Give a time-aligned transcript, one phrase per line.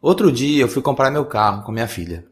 [0.00, 2.24] Outro dia eu fui comprar meu carro com minha filha.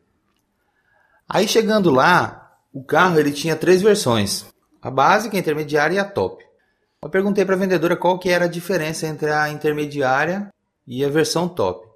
[1.29, 4.47] Aí chegando lá, o carro ele tinha três versões:
[4.81, 6.45] a básica, a intermediária e a top.
[7.03, 10.53] Eu perguntei para a vendedora qual que era a diferença entre a intermediária
[10.87, 11.87] e a versão top.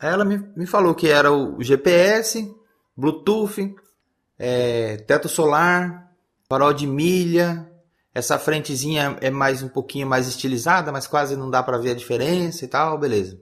[0.00, 2.52] Ela me, me falou que era o GPS,
[2.96, 3.74] Bluetooth,
[4.38, 6.12] é, teto solar,
[6.48, 7.70] farol de milha.
[8.14, 11.96] Essa frentezinha é mais um pouquinho mais estilizada, mas quase não dá para ver a
[11.96, 13.40] diferença e tal, beleza.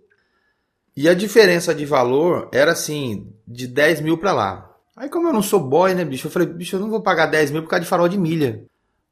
[0.96, 4.70] E a diferença de valor era assim, de 10 mil para lá.
[4.96, 6.26] Aí como eu não sou boy, né, bicho?
[6.26, 8.64] Eu falei, bicho, eu não vou pagar 10 mil por causa de farol de milha.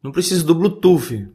[0.03, 1.29] Não preciso do Bluetooth.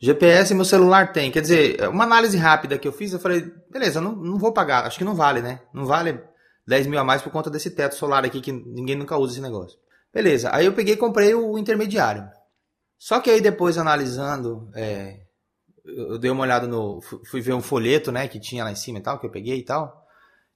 [0.00, 1.30] GPS meu celular tem.
[1.30, 4.86] Quer dizer, uma análise rápida que eu fiz, eu falei, beleza, não, não vou pagar.
[4.86, 5.60] Acho que não vale, né?
[5.72, 6.20] Não vale
[6.66, 9.42] 10 mil a mais por conta desse teto solar aqui que ninguém nunca usa esse
[9.42, 9.78] negócio.
[10.12, 12.28] Beleza, aí eu peguei e comprei o intermediário.
[12.98, 15.20] Só que aí depois analisando, é,
[15.96, 17.00] eu dei uma olhada no.
[17.30, 19.58] Fui ver um folheto, né, que tinha lá em cima e tal, que eu peguei
[19.58, 20.06] e tal.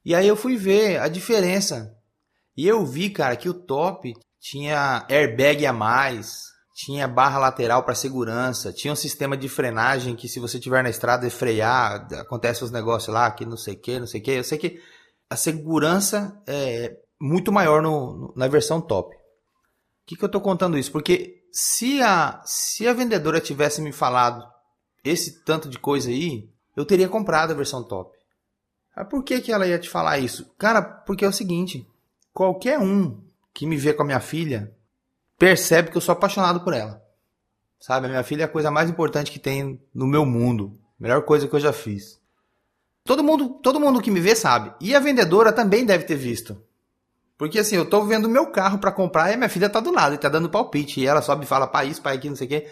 [0.04, 1.96] E aí eu fui ver a diferença.
[2.56, 6.42] E eu vi, cara, que o top tinha airbag a mais,
[6.74, 10.90] tinha barra lateral para segurança, tinha um sistema de frenagem que se você tiver na
[10.90, 14.24] estrada e frear, acontece os negócios lá, que não sei o que, não sei o
[14.24, 14.30] que.
[14.32, 14.80] Eu sei que
[15.30, 19.14] a segurança é muito maior no, na versão top.
[19.14, 19.18] O
[20.04, 20.90] que, que eu estou contando isso?
[20.90, 24.51] Porque se a, se a vendedora tivesse me falado
[25.04, 28.16] esse tanto de coisa aí, eu teria comprado a versão top.
[28.94, 30.52] Mas por que, que ela ia te falar isso?
[30.58, 31.86] Cara, porque é o seguinte:
[32.32, 33.20] qualquer um
[33.52, 34.74] que me vê com a minha filha
[35.38, 37.02] percebe que eu sou apaixonado por ela.
[37.80, 40.78] Sabe, a minha filha é a coisa mais importante que tem no meu mundo.
[41.00, 42.20] Melhor coisa que eu já fiz.
[43.04, 44.72] Todo mundo, todo mundo que me vê sabe.
[44.80, 46.62] E a vendedora também deve ter visto.
[47.36, 49.90] Porque assim, eu tô vendo meu carro para comprar e a minha filha tá do
[49.90, 51.00] lado e tá dando palpite.
[51.00, 52.70] E ela sobe e fala, pai, isso, pai, aqui, não sei o quê.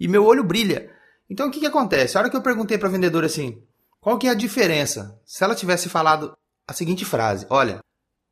[0.00, 0.90] E meu olho brilha.
[1.28, 2.16] Então o que que acontece?
[2.16, 3.62] A hora que eu perguntei pra vendedora assim,
[4.00, 5.20] qual que é a diferença?
[5.24, 7.80] Se ela tivesse falado a seguinte frase, olha,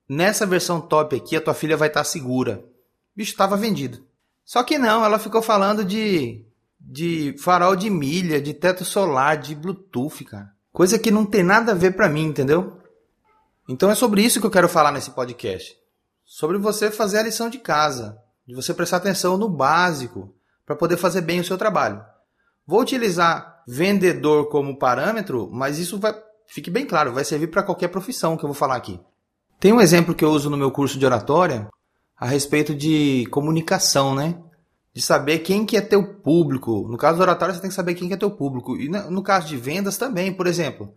[0.08, 2.64] nessa versão top aqui a tua filha vai estar tá segura.
[3.16, 4.04] Bicho estava vendido.
[4.44, 6.44] Só que não, ela ficou falando de,
[6.78, 10.52] de farol de milha, de teto solar, de Bluetooth, cara.
[10.72, 12.78] Coisa que não tem nada a ver para mim, entendeu?
[13.68, 15.74] Então é sobre isso que eu quero falar nesse podcast.
[16.24, 20.34] Sobre você fazer a lição de casa, de você prestar atenção no básico
[20.66, 22.04] para poder fazer bem o seu trabalho.
[22.66, 26.14] Vou utilizar vendedor como parâmetro, mas isso vai,
[26.46, 29.00] fique bem claro, vai servir para qualquer profissão que eu vou falar aqui.
[29.60, 31.68] Tem um exemplo que eu uso no meu curso de oratória
[32.16, 34.38] a respeito de comunicação, né?
[34.94, 36.86] de saber quem que é teu público.
[36.88, 38.76] No caso do oratório, você tem que saber quem que é teu público.
[38.76, 40.94] E no caso de vendas também, por exemplo.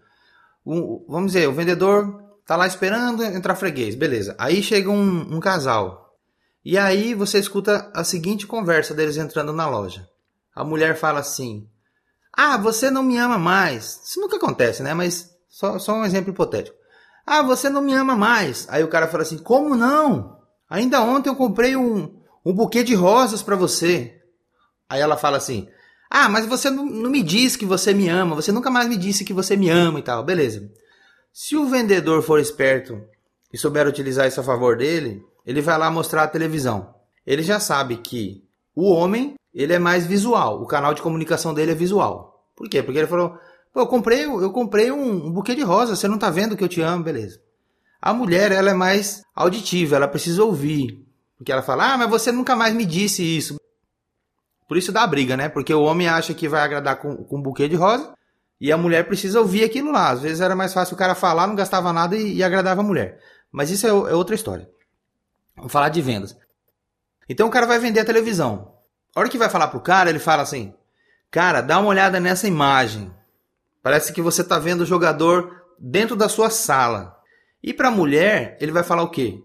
[0.63, 4.35] Um, vamos dizer, o vendedor tá lá esperando entrar freguês, beleza.
[4.38, 6.16] Aí chega um, um casal.
[6.63, 10.07] E aí você escuta a seguinte conversa deles entrando na loja.
[10.57, 11.69] A mulher fala assim:
[12.34, 14.01] Ah, você não me ama mais.
[14.03, 14.91] Isso nunca acontece, né?
[14.91, 16.75] Mas só, só um exemplo hipotético.
[17.23, 18.66] Ah, você não me ama mais.
[18.68, 20.40] Aí o cara fala assim: Como não?
[20.68, 24.19] Ainda ontem eu comprei um, um buquê de rosas para você.
[24.90, 25.69] Aí ela fala assim:
[26.09, 28.97] Ah, mas você não, não me diz que você me ama, você nunca mais me
[28.97, 30.24] disse que você me ama e tal.
[30.24, 30.68] Beleza.
[31.31, 33.00] Se o vendedor for esperto
[33.53, 36.95] e souber utilizar isso a favor dele, ele vai lá mostrar a televisão.
[37.28, 38.44] Ele já sabe que
[38.75, 42.45] o homem, ele é mais visual, o canal de comunicação dele é visual.
[42.56, 42.84] Por quê?
[42.84, 43.38] Porque ele falou:
[43.73, 46.63] Pô, eu comprei, eu comprei um, um buquê de rosas, você não tá vendo que
[46.63, 47.40] eu te amo, beleza.
[48.01, 51.06] A mulher, ela é mais auditiva, ela precisa ouvir.
[51.38, 53.59] Porque ela fala, ah, mas você nunca mais me disse isso.
[54.68, 55.50] Por isso dá briga, né?
[55.50, 58.13] Porque o homem acha que vai agradar com, com um buquê de rosa
[58.59, 60.09] e a mulher precisa ouvir aquilo lá.
[60.09, 62.84] Às vezes era mais fácil o cara falar, não gastava nada e, e agradava a
[62.84, 63.19] mulher.
[63.51, 64.69] Mas isso é, é outra história.
[65.56, 66.35] Vamos falar de vendas.
[67.29, 68.76] Então o cara vai vender a televisão.
[69.17, 70.75] A hora que vai falar pro cara, ele fala assim:
[71.31, 73.11] Cara, dá uma olhada nessa imagem.
[73.81, 77.17] Parece que você tá vendo o jogador dentro da sua sala.
[77.63, 79.41] E pra mulher, ele vai falar o quê?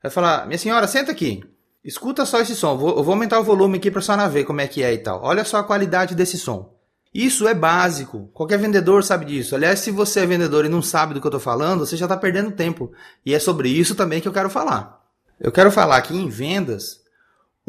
[0.00, 1.42] Vai falar, minha senhora, senta aqui.
[1.84, 2.74] Escuta só esse som.
[2.74, 4.98] Eu vou aumentar o volume aqui para a senhora ver como é que é e
[4.98, 5.20] tal.
[5.24, 6.78] Olha só a qualidade desse som.
[7.12, 8.30] Isso é básico.
[8.32, 9.56] Qualquer vendedor sabe disso.
[9.56, 12.04] Aliás, se você é vendedor e não sabe do que eu estou falando, você já
[12.04, 12.92] está perdendo tempo.
[13.26, 15.02] E é sobre isso também que eu quero falar.
[15.40, 17.00] Eu quero falar que em vendas,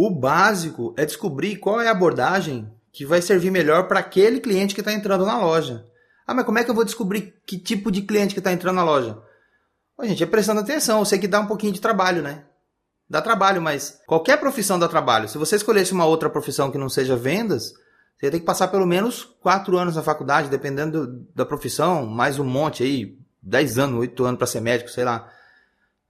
[0.02, 4.74] o básico é descobrir qual é a abordagem que vai servir melhor para aquele cliente
[4.74, 5.86] que está entrando na loja.
[6.26, 8.78] Ah, mas como é que eu vou descobrir que tipo de cliente que está entrando
[8.78, 9.22] na loja?
[9.98, 11.00] Ô, gente, é prestando atenção.
[11.00, 12.46] Eu sei que dá um pouquinho de trabalho, né?
[13.10, 15.28] Dá trabalho, mas qualquer profissão dá trabalho.
[15.28, 17.74] Se você escolhesse uma outra profissão que não seja vendas,
[18.18, 22.40] você ter que passar pelo menos quatro anos na faculdade, dependendo do, da profissão, mais
[22.40, 25.30] um monte aí, dez anos, oito anos para ser médico, sei lá.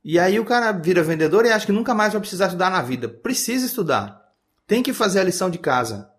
[0.04, 2.82] E aí o cara vira vendedor e acha que nunca mais vai precisar estudar na
[2.82, 3.08] vida.
[3.08, 4.22] Precisa estudar.
[4.66, 6.10] Tem que fazer a lição de casa.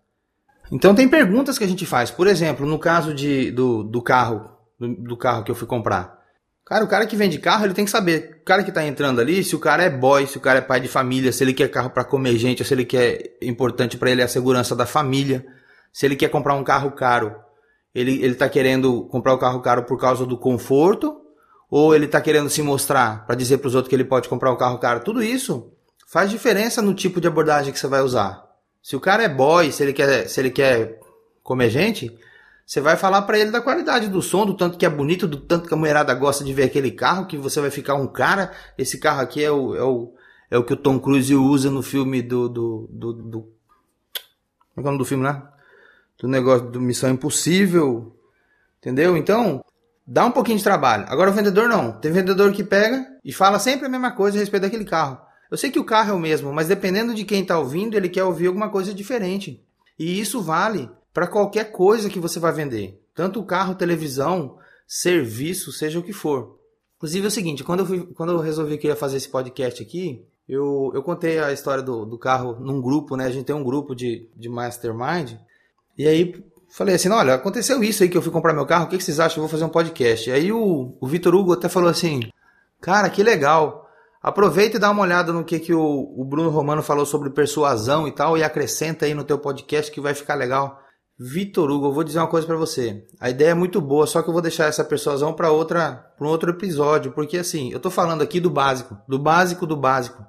[0.70, 2.10] Então tem perguntas que a gente faz.
[2.10, 6.20] Por exemplo, no caso de, do, do carro, do, do carro que eu fui comprar.
[6.64, 8.38] Cara, o cara que vende carro, ele tem que saber.
[8.42, 10.62] O cara que tá entrando ali, se o cara é boy, se o cara é
[10.62, 14.08] pai de família, se ele quer carro para comer gente, se ele quer importante para
[14.08, 15.44] ele a segurança da família,
[15.92, 17.34] se ele quer comprar um carro caro,
[17.92, 21.19] ele ele tá querendo comprar o um carro caro por causa do conforto,
[21.70, 24.52] ou ele tá querendo se mostrar para dizer para os outros que ele pode comprar
[24.52, 25.00] um carro caro.
[25.00, 25.72] Tudo isso
[26.06, 28.44] faz diferença no tipo de abordagem que você vai usar.
[28.82, 30.98] Se o cara é boy, se ele quer, se ele quer
[31.42, 32.18] comer gente,
[32.66, 35.36] você vai falar para ele da qualidade do som, do tanto que é bonito, do
[35.36, 38.52] tanto que a mulherada gosta de ver aquele carro, que você vai ficar um cara.
[38.76, 40.14] Esse carro aqui é o, é o,
[40.50, 42.48] é o que o Tom Cruise usa no filme do.
[42.48, 43.48] do, do, do
[44.74, 45.52] como é o nome do filme lá?
[46.18, 48.16] Do negócio do Missão Impossível.
[48.78, 49.16] Entendeu?
[49.16, 49.62] Então,
[50.10, 51.06] dá um pouquinho de trabalho.
[51.08, 51.92] Agora o vendedor não.
[51.92, 55.20] Tem vendedor que pega e fala sempre a mesma coisa a respeito daquele carro.
[55.48, 58.08] Eu sei que o carro é o mesmo, mas dependendo de quem está ouvindo, ele
[58.08, 59.64] quer ouvir alguma coisa diferente.
[59.96, 63.00] E isso vale para qualquer coisa que você vai vender.
[63.14, 66.58] Tanto carro, televisão, serviço, seja o que for.
[66.96, 69.80] Inclusive é o seguinte, quando eu, fui, quando eu resolvi que ia fazer esse podcast
[69.80, 73.26] aqui, eu, eu contei a história do, do carro num grupo, né?
[73.26, 75.34] A gente tem um grupo de, de mastermind.
[75.96, 78.88] E aí falei assim, olha, aconteceu isso aí que eu fui comprar meu carro, o
[78.88, 79.38] que, vocês acham?
[79.38, 80.30] Eu vou fazer um podcast.
[80.30, 82.30] Aí o, o Vitor Hugo até falou assim,
[82.80, 83.88] cara, que legal.
[84.22, 88.06] Aproveita e dá uma olhada no que, que o, o Bruno Romano falou sobre persuasão
[88.06, 90.78] e tal, e acrescenta aí no teu podcast que vai ficar legal.
[91.18, 93.04] Vitor Hugo, eu vou dizer uma coisa para você.
[93.18, 96.26] A ideia é muito boa, só que eu vou deixar essa persuasão para outra, para
[96.26, 100.24] um outro episódio, porque assim, eu tô falando aqui do básico, do básico do básico.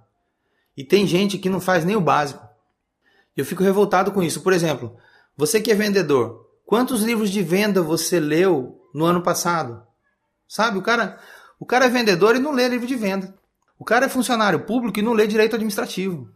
[0.75, 2.45] E tem gente que não faz nem o básico.
[3.35, 4.41] Eu fico revoltado com isso.
[4.41, 4.97] Por exemplo,
[5.41, 9.81] você que é vendedor, quantos livros de venda você leu no ano passado?
[10.47, 11.19] Sabe, o cara,
[11.59, 13.33] o cara é vendedor e não lê livro de venda.
[13.79, 16.29] O cara é funcionário público e não lê direito administrativo.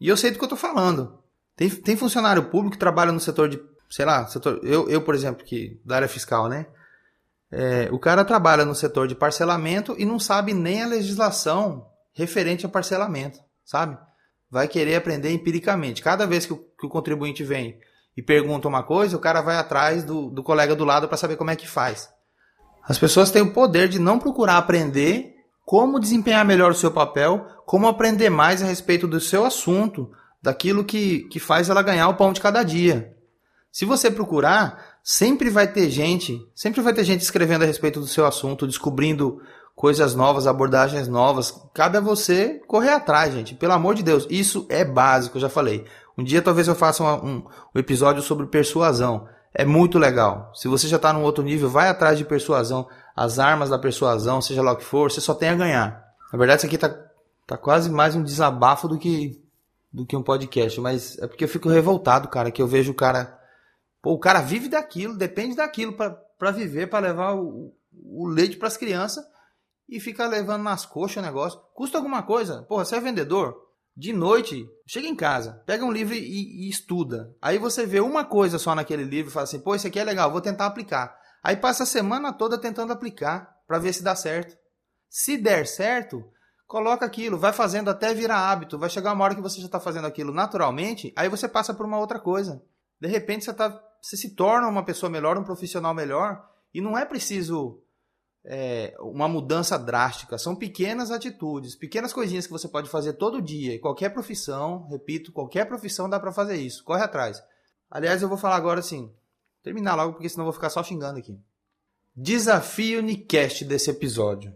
[0.00, 1.22] E eu sei do que eu tô falando.
[1.54, 5.14] Tem, tem funcionário público que trabalha no setor de sei lá, setor, eu, eu, por
[5.14, 6.66] exemplo, que da área fiscal, né?
[7.52, 12.66] É, o cara trabalha no setor de parcelamento e não sabe nem a legislação referente
[12.66, 13.96] a parcelamento, sabe?
[14.50, 16.02] Vai querer aprender empiricamente.
[16.02, 17.78] Cada vez que o, que o contribuinte vem
[18.16, 21.36] e pergunta uma coisa, o cara vai atrás do, do colega do lado para saber
[21.36, 22.08] como é que faz.
[22.82, 25.34] As pessoas têm o poder de não procurar aprender
[25.64, 30.10] como desempenhar melhor o seu papel, como aprender mais a respeito do seu assunto,
[30.42, 33.14] daquilo que, que faz ela ganhar o pão de cada dia.
[33.70, 38.08] Se você procurar, sempre vai ter gente, sempre vai ter gente escrevendo a respeito do
[38.08, 39.40] seu assunto, descobrindo
[39.76, 41.54] coisas novas, abordagens novas.
[41.72, 43.54] Cabe a você correr atrás, gente.
[43.54, 45.86] Pelo amor de Deus, isso é básico, já falei.
[46.16, 49.28] Um dia talvez eu faça um, um episódio sobre persuasão.
[49.54, 50.52] É muito legal.
[50.54, 54.40] Se você já está num outro nível, vai atrás de persuasão, as armas da persuasão,
[54.40, 56.04] seja lá o que for, você só tem a ganhar.
[56.32, 56.94] Na verdade, isso aqui tá,
[57.46, 59.42] tá quase mais um desabafo do que,
[59.92, 62.94] do que um podcast, mas é porque eu fico revoltado, cara, que eu vejo o
[62.94, 63.40] cara
[64.02, 68.68] Pô, o cara vive daquilo, depende daquilo para viver, para levar o, o leite para
[68.68, 69.24] as crianças
[69.88, 71.60] e fica levando nas coxas o negócio.
[71.74, 72.62] Custa alguma coisa?
[72.62, 73.54] Porra, você é vendedor?
[74.00, 77.36] De noite, chega em casa, pega um livro e, e, estuda.
[77.38, 80.04] Aí você vê uma coisa só naquele livro e fala assim: pô, isso aqui é
[80.04, 81.14] legal, vou tentar aplicar.
[81.44, 84.56] Aí passa a semana toda tentando aplicar para ver se dá certo.
[85.10, 86.24] Se der certo,
[86.66, 88.78] coloca aquilo, vai fazendo até virar hábito.
[88.78, 91.84] Vai chegar uma hora que você já está fazendo aquilo naturalmente, aí você passa por
[91.84, 92.62] uma outra coisa.
[92.98, 93.68] De repente você está
[94.00, 96.42] você se torna uma pessoa melhor, um profissional melhor,
[96.72, 97.82] e não é preciso
[98.44, 100.38] é, uma mudança drástica.
[100.38, 103.74] São pequenas atitudes, pequenas coisinhas que você pode fazer todo dia.
[103.74, 106.84] E qualquer profissão, repito, qualquer profissão dá para fazer isso.
[106.84, 107.42] Corre atrás.
[107.90, 109.12] Aliás, eu vou falar agora assim,
[109.62, 111.38] terminar logo, porque senão eu vou ficar só xingando aqui.
[112.14, 114.54] Desafio Nicast desse episódio.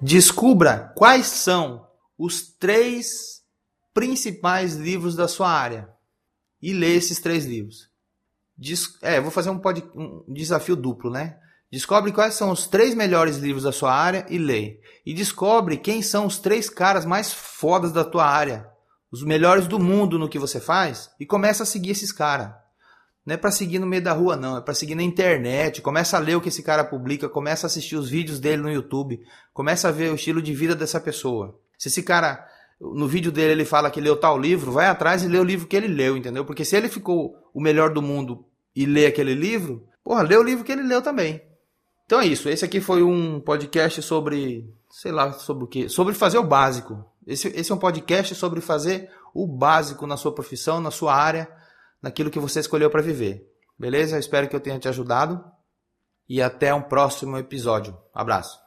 [0.00, 1.86] Descubra quais são
[2.18, 3.42] os três
[3.94, 5.88] principais livros da sua área
[6.60, 7.90] e ler esses três livros.
[8.56, 11.38] Des é, vou fazer um, pod um desafio duplo, né?
[11.70, 14.80] Descobre quais são os três melhores livros da sua área e lê.
[15.04, 18.68] E descobre quem são os três caras mais fodas da tua área,
[19.10, 22.50] os melhores do mundo no que você faz, e começa a seguir esses caras.
[23.26, 24.56] Não é para seguir no meio da rua, não.
[24.56, 25.82] É para seguir na internet.
[25.82, 27.28] Começa a ler o que esse cara publica.
[27.28, 29.20] Começa a assistir os vídeos dele no YouTube.
[29.52, 31.58] Começa a ver o estilo de vida dessa pessoa.
[31.76, 32.46] Se esse cara
[32.80, 35.66] no vídeo dele ele fala que leu tal livro, vai atrás e lê o livro
[35.66, 36.44] que ele leu, entendeu?
[36.44, 40.42] Porque se ele ficou o melhor do mundo e lê aquele livro, porra, lê o
[40.42, 41.42] livro que ele leu também.
[42.06, 42.48] Então é isso.
[42.48, 45.88] Esse aqui foi um podcast sobre, sei lá, sobre o quê?
[45.88, 47.04] Sobre fazer o básico.
[47.26, 51.50] Esse, esse é um podcast sobre fazer o básico na sua profissão, na sua área,
[52.00, 53.44] naquilo que você escolheu para viver.
[53.76, 54.18] Beleza?
[54.18, 55.44] Espero que eu tenha te ajudado.
[56.28, 57.96] E até um próximo episódio.
[58.14, 58.65] Abraço.